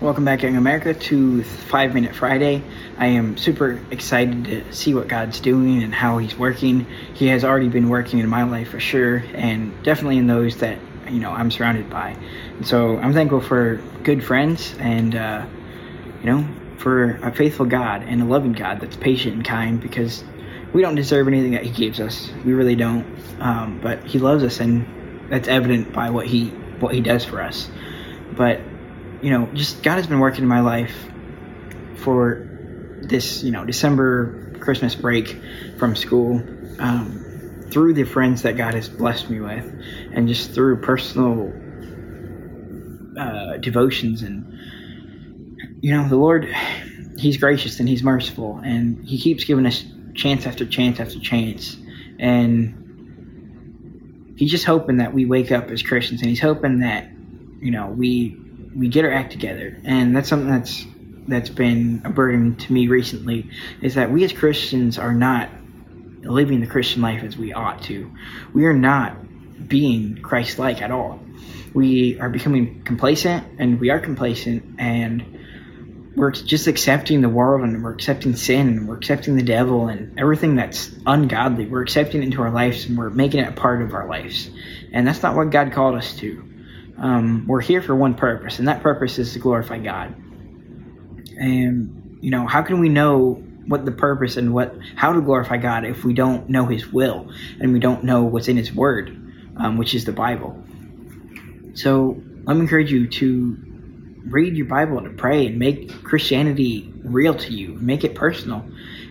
Welcome 0.00 0.24
back, 0.24 0.42
Young 0.42 0.56
America, 0.56 0.94
to 0.94 1.42
Five 1.44 1.92
Minute 1.92 2.14
Friday. 2.14 2.62
I 2.96 3.08
am 3.08 3.36
super 3.36 3.78
excited 3.90 4.46
to 4.46 4.72
see 4.72 4.94
what 4.94 5.08
God's 5.08 5.40
doing 5.40 5.82
and 5.82 5.94
how 5.94 6.16
He's 6.16 6.34
working. 6.38 6.86
He 7.12 7.26
has 7.26 7.44
already 7.44 7.68
been 7.68 7.90
working 7.90 8.18
in 8.18 8.26
my 8.26 8.44
life 8.44 8.70
for 8.70 8.80
sure, 8.80 9.22
and 9.34 9.74
definitely 9.82 10.16
in 10.16 10.26
those 10.26 10.56
that 10.60 10.78
you 11.10 11.20
know 11.20 11.30
I'm 11.30 11.50
surrounded 11.50 11.90
by. 11.90 12.16
And 12.56 12.66
so 12.66 12.96
I'm 12.96 13.12
thankful 13.12 13.42
for 13.42 13.82
good 14.02 14.24
friends 14.24 14.74
and 14.78 15.14
uh, 15.14 15.44
you 16.20 16.30
know 16.30 16.48
for 16.78 17.16
a 17.16 17.30
faithful 17.30 17.66
God 17.66 18.02
and 18.02 18.22
a 18.22 18.24
loving 18.24 18.54
God 18.54 18.80
that's 18.80 18.96
patient 18.96 19.34
and 19.34 19.44
kind 19.44 19.82
because 19.82 20.24
we 20.72 20.80
don't 20.80 20.94
deserve 20.94 21.28
anything 21.28 21.50
that 21.50 21.62
He 21.62 21.72
gives 21.72 22.00
us. 22.00 22.30
We 22.46 22.54
really 22.54 22.74
don't. 22.74 23.04
Um, 23.38 23.80
but 23.82 24.02
He 24.04 24.18
loves 24.18 24.44
us, 24.44 24.60
and 24.60 25.30
that's 25.30 25.46
evident 25.46 25.92
by 25.92 26.08
what 26.08 26.26
He 26.26 26.48
what 26.78 26.94
He 26.94 27.02
does 27.02 27.22
for 27.22 27.42
us. 27.42 27.68
But 28.32 28.62
you 29.22 29.30
know, 29.30 29.46
just 29.54 29.82
God 29.82 29.96
has 29.96 30.06
been 30.06 30.20
working 30.20 30.42
in 30.42 30.48
my 30.48 30.60
life 30.60 30.94
for 31.96 32.46
this, 33.02 33.42
you 33.42 33.50
know, 33.50 33.64
December 33.64 34.54
Christmas 34.60 34.94
break 34.94 35.36
from 35.78 35.96
school, 35.96 36.42
um, 36.78 37.66
through 37.70 37.94
the 37.94 38.04
friends 38.04 38.42
that 38.42 38.56
God 38.56 38.74
has 38.74 38.88
blessed 38.88 39.30
me 39.30 39.40
with, 39.40 39.64
and 40.12 40.28
just 40.28 40.52
through 40.52 40.80
personal 40.80 41.52
uh, 43.18 43.56
devotions. 43.58 44.22
And, 44.22 44.58
you 45.80 45.96
know, 45.96 46.08
the 46.08 46.16
Lord, 46.16 46.48
He's 47.18 47.36
gracious 47.36 47.80
and 47.80 47.88
He's 47.88 48.02
merciful, 48.02 48.60
and 48.64 49.04
He 49.06 49.18
keeps 49.18 49.44
giving 49.44 49.66
us 49.66 49.84
chance 50.14 50.46
after 50.46 50.64
chance 50.66 51.00
after 51.00 51.18
chance. 51.20 51.76
And 52.18 52.76
He's 54.36 54.50
just 54.50 54.64
hoping 54.64 54.96
that 54.98 55.12
we 55.12 55.26
wake 55.26 55.52
up 55.52 55.70
as 55.70 55.82
Christians, 55.82 56.22
and 56.22 56.30
He's 56.30 56.40
hoping 56.40 56.80
that, 56.80 57.10
you 57.60 57.70
know, 57.70 57.88
we 57.88 58.38
we 58.74 58.88
get 58.88 59.04
our 59.04 59.10
act 59.10 59.32
together, 59.32 59.78
and 59.84 60.14
that's 60.14 60.28
something 60.28 60.50
that's 60.50 60.86
that's 61.28 61.50
been 61.50 62.02
a 62.04 62.10
burden 62.10 62.56
to 62.56 62.72
me 62.72 62.88
recently. 62.88 63.50
Is 63.82 63.94
that 63.94 64.10
we 64.10 64.24
as 64.24 64.32
Christians 64.32 64.98
are 64.98 65.14
not 65.14 65.50
living 66.22 66.60
the 66.60 66.66
Christian 66.66 67.02
life 67.02 67.22
as 67.22 67.36
we 67.36 67.52
ought 67.52 67.82
to. 67.84 68.10
We 68.52 68.66
are 68.66 68.74
not 68.74 69.68
being 69.68 70.16
Christ-like 70.16 70.82
at 70.82 70.90
all. 70.90 71.20
We 71.72 72.18
are 72.20 72.28
becoming 72.28 72.82
complacent, 72.82 73.46
and 73.58 73.80
we 73.80 73.90
are 73.90 74.00
complacent, 74.00 74.76
and 74.78 75.38
we're 76.16 76.32
just 76.32 76.66
accepting 76.66 77.20
the 77.20 77.28
world 77.28 77.62
and 77.62 77.82
we're 77.84 77.92
accepting 77.92 78.34
sin 78.34 78.68
and 78.68 78.88
we're 78.88 78.96
accepting 78.96 79.36
the 79.36 79.44
devil 79.44 79.86
and 79.86 80.18
everything 80.18 80.56
that's 80.56 80.90
ungodly. 81.06 81.66
We're 81.66 81.82
accepting 81.82 82.22
it 82.22 82.26
into 82.26 82.42
our 82.42 82.50
lives 82.50 82.86
and 82.86 82.98
we're 82.98 83.10
making 83.10 83.40
it 83.40 83.48
a 83.48 83.52
part 83.52 83.80
of 83.80 83.94
our 83.94 84.08
lives. 84.08 84.50
And 84.92 85.06
that's 85.06 85.22
not 85.22 85.36
what 85.36 85.50
God 85.50 85.72
called 85.72 85.94
us 85.94 86.16
to 86.16 86.44
um, 86.98 87.46
we're 87.46 87.60
here 87.60 87.82
for 87.82 87.94
one 87.94 88.14
purpose, 88.14 88.58
and 88.58 88.68
that 88.68 88.82
purpose 88.82 89.18
is 89.18 89.32
to 89.32 89.38
glorify 89.38 89.78
God. 89.78 90.14
And 91.36 92.18
you 92.20 92.30
know, 92.30 92.46
how 92.46 92.62
can 92.62 92.80
we 92.80 92.88
know 92.88 93.42
what 93.66 93.84
the 93.84 93.92
purpose 93.92 94.36
and 94.36 94.52
what 94.52 94.74
how 94.96 95.12
to 95.12 95.20
glorify 95.20 95.56
God 95.56 95.84
if 95.84 96.04
we 96.04 96.12
don't 96.12 96.48
know 96.48 96.66
His 96.66 96.92
will 96.92 97.30
and 97.60 97.72
we 97.72 97.78
don't 97.78 98.04
know 98.04 98.24
what's 98.24 98.48
in 98.48 98.56
His 98.56 98.72
Word, 98.72 99.10
um, 99.56 99.76
which 99.76 99.94
is 99.94 100.04
the 100.04 100.12
Bible? 100.12 100.62
So 101.74 102.20
let 102.44 102.54
me 102.54 102.62
encourage 102.62 102.90
you 102.90 103.06
to 103.08 103.56
read 104.26 104.56
your 104.56 104.66
Bible 104.66 104.98
and 104.98 105.06
to 105.06 105.12
pray 105.14 105.46
and 105.46 105.58
make 105.58 106.02
Christianity 106.02 106.92
real 107.02 107.34
to 107.34 107.52
you, 107.52 107.74
make 107.80 108.04
it 108.04 108.14
personal. 108.14 108.64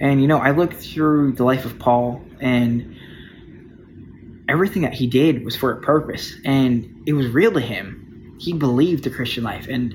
And 0.00 0.20
you 0.20 0.28
know, 0.28 0.38
I 0.38 0.52
looked 0.52 0.74
through 0.74 1.32
the 1.32 1.44
life 1.44 1.64
of 1.64 1.78
Paul 1.78 2.22
and 2.40 2.93
everything 4.54 4.82
that 4.82 4.94
he 4.94 5.08
did 5.08 5.44
was 5.44 5.56
for 5.56 5.72
a 5.72 5.80
purpose 5.80 6.32
and 6.44 7.02
it 7.06 7.12
was 7.12 7.26
real 7.26 7.50
to 7.52 7.60
him. 7.60 8.36
He 8.38 8.52
believed 8.52 9.02
the 9.02 9.10
Christian 9.10 9.42
life 9.42 9.66
and 9.68 9.92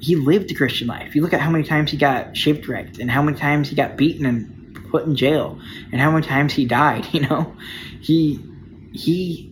he 0.00 0.16
lived 0.16 0.50
the 0.50 0.54
Christian 0.54 0.86
life. 0.86 1.14
You 1.14 1.22
look 1.22 1.32
at 1.32 1.40
how 1.40 1.50
many 1.50 1.64
times 1.64 1.90
he 1.90 1.96
got 1.96 2.36
shipwrecked 2.36 2.98
and 2.98 3.10
how 3.10 3.22
many 3.22 3.38
times 3.38 3.70
he 3.70 3.74
got 3.74 3.96
beaten 3.96 4.26
and 4.26 4.90
put 4.90 5.06
in 5.06 5.16
jail 5.16 5.58
and 5.90 5.98
how 5.98 6.10
many 6.10 6.26
times 6.26 6.52
he 6.52 6.66
died, 6.80 7.06
you 7.12 7.20
know. 7.20 7.56
He 8.02 8.38
he 8.92 9.50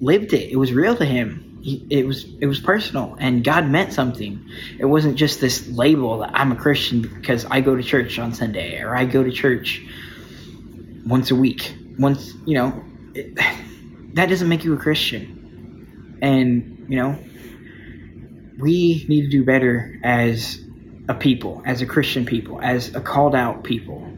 lived 0.00 0.32
it. 0.32 0.50
It 0.50 0.56
was 0.56 0.72
real 0.72 0.94
to 0.96 1.04
him. 1.04 1.58
He, 1.62 1.84
it 1.90 2.06
was 2.06 2.24
it 2.40 2.46
was 2.46 2.60
personal 2.60 3.16
and 3.18 3.42
God 3.42 3.66
meant 3.66 3.92
something. 3.92 4.48
It 4.78 4.86
wasn't 4.86 5.16
just 5.16 5.40
this 5.40 5.68
label 5.68 6.18
that 6.20 6.30
I'm 6.32 6.52
a 6.52 6.56
Christian 6.56 7.02
because 7.02 7.44
I 7.46 7.60
go 7.60 7.74
to 7.74 7.82
church 7.82 8.20
on 8.20 8.32
Sunday 8.34 8.80
or 8.80 8.94
I 8.94 9.04
go 9.04 9.24
to 9.24 9.32
church 9.32 9.82
once 11.04 11.32
a 11.32 11.34
week. 11.34 11.74
Once, 11.98 12.32
you 12.46 12.54
know, 12.54 12.84
that 13.14 14.28
doesn't 14.28 14.48
make 14.48 14.64
you 14.64 14.74
a 14.74 14.78
Christian. 14.78 16.18
And, 16.22 16.86
you 16.88 16.96
know, 16.96 17.18
we 18.58 19.04
need 19.08 19.22
to 19.22 19.28
do 19.28 19.44
better 19.44 19.98
as 20.04 20.62
a 21.08 21.14
people, 21.14 21.62
as 21.66 21.82
a 21.82 21.86
Christian 21.86 22.26
people, 22.26 22.60
as 22.60 22.94
a 22.94 23.00
called 23.00 23.34
out 23.34 23.64
people. 23.64 24.08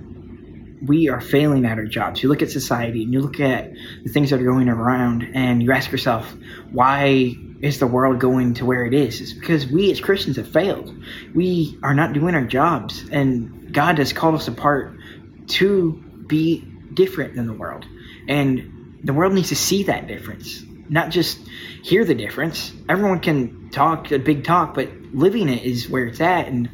We 0.87 1.09
are 1.09 1.21
failing 1.21 1.65
at 1.65 1.79
our 1.79 1.87
jobs. 1.87 2.23
You 2.23 2.29
look 2.29 2.43
at 2.43 2.51
society 2.51 3.05
and 3.05 3.13
you 3.13 3.21
look 3.21 3.41
at 3.41 3.73
the 4.03 4.11
things 4.11 4.31
that 4.31 4.41
are 4.41 4.45
going 4.45 4.69
around 4.69 5.27
and 5.35 5.63
you 5.63 5.73
ask 5.73 5.91
yourself, 5.91 6.31
why 6.71 7.35
is 7.61 7.79
the 7.79 7.87
world 7.87 8.21
going 8.21 8.53
to 8.55 8.67
where 8.67 8.85
it 8.85 8.93
is? 8.93 9.23
It's 9.23 9.33
because 9.33 9.67
we 9.67 9.91
as 9.91 10.01
Christians 10.01 10.37
have 10.37 10.49
failed. 10.49 10.95
We 11.35 11.79
are 11.83 11.95
not 11.95 12.13
doing 12.13 12.35
our 12.35 12.45
jobs, 12.45 13.03
and 13.11 13.73
God 13.73 13.97
has 13.97 14.13
called 14.13 14.35
us 14.35 14.47
apart 14.47 14.99
to 15.47 15.93
be 16.27 16.63
different 16.93 17.35
than 17.35 17.47
the 17.47 17.55
world. 17.55 17.87
And 18.29 18.74
the 19.05 19.13
world 19.13 19.35
needs 19.35 19.51
to 19.51 19.57
see 19.57 19.85
that 19.85 20.09
difference, 20.09 20.63
not 20.89 21.11
just 21.11 21.39
hear 21.83 22.05
the 22.05 22.15
difference. 22.15 22.73
Everyone 22.89 23.21
can 23.21 23.69
talk 23.71 24.11
a 24.11 24.19
big 24.19 24.45
talk, 24.45 24.75
but 24.75 24.91
living 25.13 25.49
it 25.49 25.63
is 25.63 25.89
where 25.89 26.07
it's 26.07 26.21
at, 26.21 26.49
and 26.49 26.71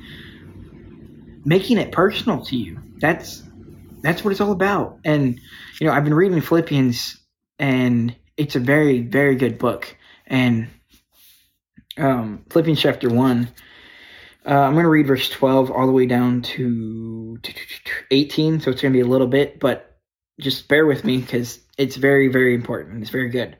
making 1.44 1.78
it 1.78 1.90
personal 1.90 2.44
to 2.46 2.56
you. 2.56 2.80
That's 2.98 3.42
that's 4.02 4.24
what 4.24 4.30
it's 4.30 4.40
all 4.40 4.52
about. 4.52 5.00
And 5.04 5.40
you 5.80 5.86
know, 5.86 5.92
I've 5.92 6.04
been 6.04 6.14
reading 6.14 6.40
Philippians, 6.40 7.18
and 7.58 8.14
it's 8.36 8.54
a 8.54 8.60
very 8.60 9.00
very 9.00 9.34
good 9.34 9.58
book. 9.58 9.96
And 10.26 10.68
um, 11.98 12.44
Philippians 12.48 12.80
chapter 12.80 13.08
one. 13.08 13.52
Uh, 14.46 14.54
I'm 14.54 14.72
going 14.72 14.84
to 14.84 14.90
read 14.90 15.06
verse 15.06 15.28
12 15.28 15.70
all 15.70 15.86
the 15.86 15.92
way 15.92 16.06
down 16.06 16.40
to 16.40 17.38
18, 18.10 18.60
so 18.60 18.70
it's 18.70 18.80
going 18.80 18.90
to 18.90 18.96
be 18.96 19.02
a 19.02 19.06
little 19.06 19.26
bit, 19.26 19.60
but 19.60 19.89
just 20.40 20.68
bear 20.68 20.86
with 20.86 21.04
me 21.04 21.18
because 21.18 21.58
it's 21.78 21.96
very, 21.96 22.28
very 22.28 22.54
important. 22.54 23.02
It's 23.02 23.10
very 23.10 23.28
good. 23.28 23.56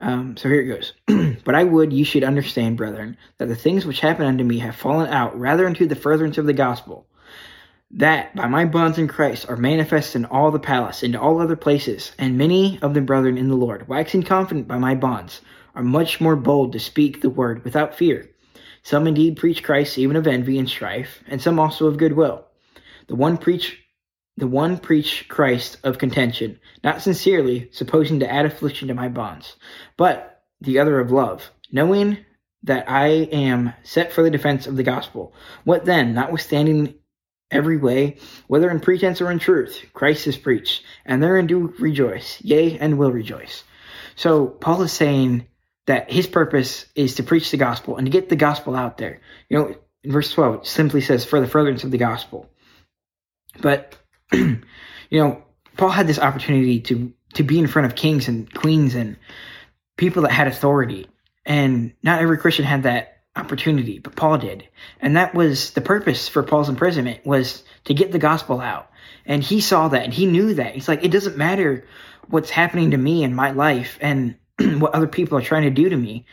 Um, 0.00 0.36
so 0.36 0.48
here 0.48 0.60
it 0.60 0.66
goes. 0.66 0.92
but 1.44 1.54
I 1.54 1.64
would 1.64 1.92
you 1.92 2.04
should 2.04 2.24
understand, 2.24 2.76
brethren, 2.76 3.16
that 3.38 3.46
the 3.46 3.56
things 3.56 3.86
which 3.86 4.00
happen 4.00 4.26
unto 4.26 4.44
me 4.44 4.58
have 4.58 4.76
fallen 4.76 5.08
out 5.08 5.38
rather 5.38 5.66
unto 5.66 5.86
the 5.86 5.96
furtherance 5.96 6.38
of 6.38 6.46
the 6.46 6.52
gospel, 6.52 7.06
that 7.92 8.34
by 8.34 8.46
my 8.46 8.64
bonds 8.64 8.98
in 8.98 9.08
Christ 9.08 9.48
are 9.48 9.56
manifest 9.56 10.16
in 10.16 10.24
all 10.24 10.50
the 10.50 10.58
palace, 10.58 11.02
into 11.02 11.20
all 11.20 11.40
other 11.40 11.56
places, 11.56 12.12
and 12.18 12.36
many 12.36 12.78
of 12.82 12.94
the 12.94 13.00
brethren 13.00 13.38
in 13.38 13.48
the 13.48 13.54
Lord, 13.54 13.88
waxing 13.88 14.22
confident 14.22 14.68
by 14.68 14.78
my 14.78 14.94
bonds, 14.94 15.40
are 15.74 15.82
much 15.82 16.20
more 16.20 16.36
bold 16.36 16.72
to 16.72 16.80
speak 16.80 17.20
the 17.20 17.30
word 17.30 17.64
without 17.64 17.94
fear. 17.94 18.28
Some 18.82 19.06
indeed 19.06 19.36
preach 19.36 19.62
Christ 19.62 19.98
even 19.98 20.16
of 20.16 20.26
envy 20.26 20.58
and 20.58 20.68
strife, 20.68 21.22
and 21.26 21.40
some 21.40 21.58
also 21.58 21.86
of 21.86 21.96
goodwill. 21.96 22.44
The 23.08 23.16
one 23.16 23.38
preach 23.38 23.82
the 24.36 24.46
one 24.46 24.78
preach 24.78 25.26
Christ 25.28 25.78
of 25.82 25.98
contention, 25.98 26.60
not 26.84 27.02
sincerely, 27.02 27.68
supposing 27.72 28.20
to 28.20 28.30
add 28.30 28.46
affliction 28.46 28.88
to 28.88 28.94
my 28.94 29.08
bonds, 29.08 29.56
but 29.96 30.42
the 30.60 30.78
other 30.78 31.00
of 31.00 31.10
love, 31.10 31.50
knowing 31.72 32.18
that 32.62 32.90
I 32.90 33.08
am 33.08 33.72
set 33.82 34.12
for 34.12 34.22
the 34.22 34.30
defense 34.30 34.66
of 34.66 34.76
the 34.76 34.82
gospel. 34.82 35.34
What 35.64 35.84
then, 35.84 36.14
notwithstanding 36.14 36.94
every 37.50 37.76
way, 37.76 38.16
whether 38.48 38.70
in 38.70 38.80
pretense 38.80 39.20
or 39.20 39.30
in 39.30 39.38
truth, 39.38 39.84
Christ 39.92 40.26
is 40.26 40.36
preached, 40.36 40.82
and 41.04 41.22
therein 41.22 41.46
do 41.46 41.74
rejoice, 41.78 42.40
yea, 42.42 42.78
and 42.78 42.98
will 42.98 43.12
rejoice. 43.12 43.62
So 44.16 44.46
Paul 44.46 44.82
is 44.82 44.92
saying 44.92 45.46
that 45.86 46.10
his 46.10 46.26
purpose 46.26 46.86
is 46.94 47.14
to 47.16 47.22
preach 47.22 47.50
the 47.50 47.56
gospel 47.56 47.96
and 47.96 48.06
to 48.06 48.10
get 48.10 48.28
the 48.28 48.36
gospel 48.36 48.74
out 48.74 48.98
there. 48.98 49.20
You 49.48 49.58
know, 49.58 49.74
in 50.02 50.12
verse 50.12 50.32
12, 50.32 50.54
it 50.56 50.66
simply 50.66 51.00
says, 51.00 51.24
for 51.24 51.40
the 51.40 51.46
furtherance 51.46 51.84
of 51.84 51.90
the 51.90 51.98
gospel. 51.98 52.50
But 53.60 53.96
you 54.32 54.60
know, 55.10 55.42
Paul 55.76 55.90
had 55.90 56.06
this 56.06 56.18
opportunity 56.18 56.80
to 56.80 57.12
to 57.34 57.42
be 57.42 57.58
in 57.58 57.66
front 57.66 57.86
of 57.86 57.94
kings 57.94 58.28
and 58.28 58.52
queens 58.52 58.94
and 58.94 59.16
people 59.96 60.22
that 60.22 60.32
had 60.32 60.46
authority, 60.46 61.06
and 61.44 61.92
not 62.02 62.22
every 62.22 62.38
Christian 62.38 62.64
had 62.64 62.84
that 62.84 63.20
opportunity, 63.34 63.98
but 63.98 64.16
Paul 64.16 64.38
did, 64.38 64.66
and 65.00 65.16
that 65.16 65.34
was 65.34 65.72
the 65.72 65.82
purpose 65.82 66.28
for 66.28 66.42
Paul's 66.42 66.68
imprisonment 66.68 67.26
was 67.26 67.62
to 67.84 67.94
get 67.94 68.12
the 68.12 68.18
gospel 68.18 68.60
out, 68.60 68.90
and 69.26 69.42
he 69.42 69.60
saw 69.60 69.88
that 69.88 70.04
and 70.04 70.14
he 70.14 70.26
knew 70.26 70.54
that. 70.54 70.74
He's 70.74 70.88
like, 70.88 71.04
it 71.04 71.10
doesn't 71.10 71.36
matter 71.36 71.84
what's 72.28 72.50
happening 72.50 72.92
to 72.92 72.96
me 72.96 73.22
in 73.22 73.34
my 73.34 73.52
life 73.52 73.98
and 74.00 74.36
what 74.58 74.94
other 74.94 75.06
people 75.06 75.38
are 75.38 75.42
trying 75.42 75.62
to 75.64 75.70
do 75.70 75.88
to 75.88 75.96
me 75.96 76.24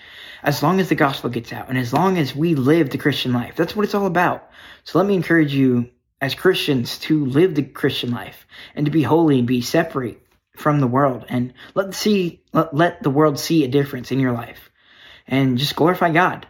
as 0.42 0.64
long 0.64 0.80
as 0.80 0.90
the 0.90 0.96
gospel 0.96 1.30
gets 1.30 1.54
out 1.54 1.70
and 1.70 1.78
as 1.78 1.94
long 1.94 2.18
as 2.18 2.36
we 2.36 2.56
live 2.56 2.90
the 2.90 2.98
Christian 2.98 3.34
life. 3.34 3.56
That's 3.56 3.76
what 3.76 3.86
it's 3.86 3.96
all 3.96 4.06
about. 4.06 4.50
So 4.84 4.98
let 4.98 5.08
me 5.08 5.16
encourage 5.16 5.54
you 5.54 5.90
as 6.24 6.36
Christians 6.36 7.00
to 7.00 7.26
live 7.26 7.54
the 7.54 7.64
Christian 7.64 8.12
life 8.12 8.48
and 8.76 8.86
to 8.86 8.92
be 8.94 9.04
holy 9.04 9.40
and 9.40 9.48
be 9.48 9.60
separate 9.60 10.26
from 10.56 10.80
the 10.80 10.88
world 10.88 11.26
and 11.28 11.54
let 11.76 11.94
see 11.94 12.42
let, 12.54 12.74
let 12.74 13.04
the 13.04 13.10
world 13.10 13.38
see 13.38 13.66
a 13.66 13.68
difference 13.68 14.10
in 14.10 14.22
your 14.22 14.32
life 14.32 14.70
and 15.28 15.58
just 15.58 15.76
glorify 15.76 16.12
God. 16.12 16.48